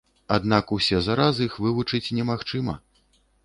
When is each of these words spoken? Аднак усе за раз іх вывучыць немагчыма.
Аднак 0.37 0.73
усе 0.77 0.97
за 1.09 1.17
раз 1.21 1.43
іх 1.47 1.59
вывучыць 1.67 2.13
немагчыма. 2.21 2.73